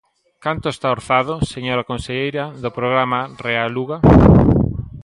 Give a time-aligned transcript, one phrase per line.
[0.45, 3.97] ¿Canto está orzado, señora conselleira, do programa ReHaluga?